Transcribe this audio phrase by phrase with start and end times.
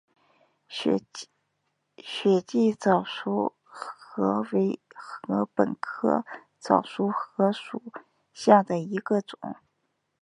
[2.09, 3.53] 雪地早熟
[4.17, 4.79] 禾为
[5.27, 6.25] 禾本科
[6.57, 7.83] 早熟禾属
[8.33, 9.39] 下的一个种。